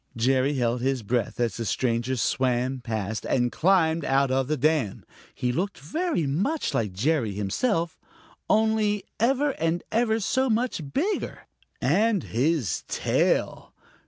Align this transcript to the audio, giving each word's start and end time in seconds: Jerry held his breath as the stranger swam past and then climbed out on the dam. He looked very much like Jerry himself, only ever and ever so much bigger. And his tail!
Jerry 0.17 0.55
held 0.55 0.81
his 0.81 1.03
breath 1.03 1.39
as 1.39 1.57
the 1.57 1.63
stranger 1.63 2.15
swam 2.15 2.81
past 2.83 3.23
and 3.23 3.37
then 3.43 3.49
climbed 3.51 4.03
out 4.03 4.31
on 4.31 4.47
the 4.47 4.57
dam. 4.57 5.05
He 5.35 5.51
looked 5.51 5.77
very 5.77 6.25
much 6.25 6.73
like 6.73 6.91
Jerry 6.91 7.33
himself, 7.33 7.99
only 8.49 9.03
ever 9.19 9.51
and 9.59 9.83
ever 9.91 10.19
so 10.19 10.49
much 10.49 10.81
bigger. 10.91 11.41
And 11.79 12.23
his 12.23 12.83
tail! 12.87 13.75